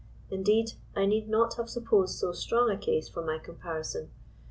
Indeed 0.31 0.71
I 0.95 1.05
need 1.05 1.29
not 1.29 1.57
have 1.57 1.69
supposed 1.69 2.17
so 2.17 2.31
strong 2.31 2.71
a 2.71 2.75
case 2.79 3.07
for 3.07 3.23
my 3.23 3.37
comparison. 3.37 4.09